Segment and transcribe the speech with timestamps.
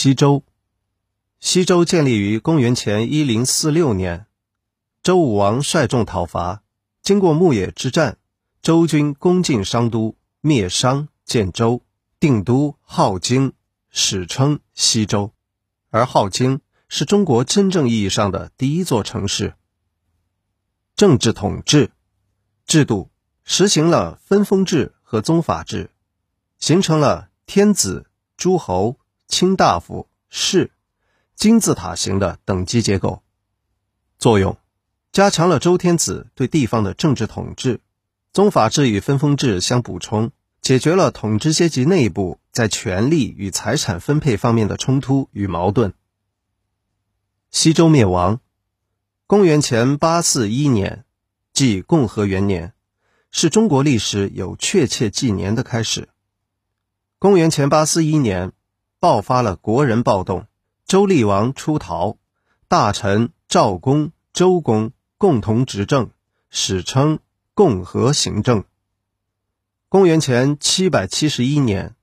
[0.00, 0.44] 西周，
[1.40, 4.26] 西周建立于公元前一零四六年。
[5.02, 6.62] 周武王率众讨伐，
[7.02, 8.16] 经过牧野之战，
[8.62, 11.82] 周军攻进商都，灭商，建周，
[12.20, 13.54] 定都镐京，
[13.90, 15.32] 史称西周。
[15.90, 19.54] 而镐京是中国真正意义上的第一座城市。
[20.94, 21.90] 政治统治
[22.64, 23.10] 制度
[23.42, 25.90] 实行了分封制和宗法制，
[26.60, 28.96] 形成了天子、诸侯。
[29.28, 30.70] 卿大夫、士，
[31.36, 33.22] 金字塔形的等级结构。
[34.18, 34.56] 作用：
[35.12, 37.80] 加强了周天子对地方的政治统治。
[38.32, 40.32] 宗法制与分封制相补充，
[40.62, 45.92] 解决了统治阶级内部在权力与财产分配方面的冲突与矛盾。
[47.50, 48.40] 西周灭亡，
[49.26, 51.04] 公元前八四一年，
[51.52, 52.72] 即共和元年，
[53.30, 56.08] 是中国历史有确切纪年的开始。
[57.18, 58.52] 公元前八四一年。
[59.00, 60.46] 爆发了国人暴动，
[60.84, 62.16] 周厉王出逃，
[62.66, 66.10] 大臣赵公、周公共同执政，
[66.50, 67.20] 史称
[67.54, 68.64] 共和行政。
[69.88, 71.94] 公元前七百七十一年，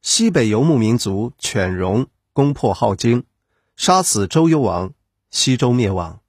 [0.00, 3.24] 西北游牧民族犬戎攻破镐京，
[3.76, 4.94] 杀死周幽王，
[5.30, 6.20] 西周灭亡。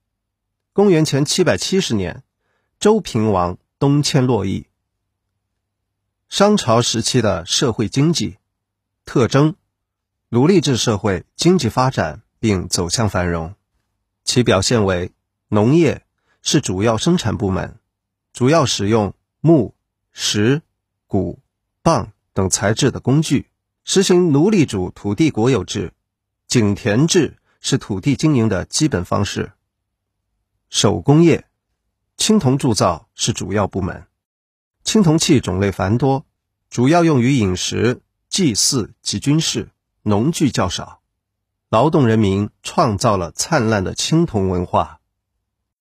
[0.74, 2.22] 公元前七百七十年，
[2.78, 4.66] 周平王东迁洛邑。
[6.28, 8.36] 商朝时期的社会经济
[9.06, 9.56] 特征。
[10.34, 13.54] 奴隶制社会经济发展并走向繁荣，
[14.24, 15.12] 其表现为
[15.48, 16.06] 农业
[16.40, 17.78] 是主要生产部门，
[18.32, 19.74] 主要使用木、
[20.10, 20.62] 石、
[21.06, 21.40] 骨、
[21.82, 23.50] 棒等材质的工具，
[23.84, 25.92] 实行奴隶主土地国有制，
[26.46, 29.52] 井田制是土地经营的基本方式。
[30.70, 31.46] 手工业，
[32.16, 34.06] 青铜铸造是主要部门，
[34.82, 36.24] 青铜器种类繁多，
[36.70, 39.68] 主要用于饮食、祭祀及军事。
[40.04, 41.00] 农具较少，
[41.68, 45.01] 劳动人民创造了灿烂的青铜文化。